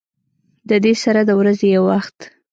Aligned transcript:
د 0.69 0.71
دې 0.83 0.93
سره 1.03 1.21
د 1.25 1.31
ورځې 1.39 1.67
يو 1.75 1.83
وخت 1.91 2.17